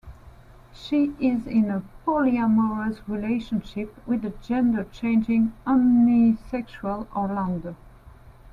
[0.73, 7.75] She is in a polyamorous relationship with the gender-changing omnisexual Orlando.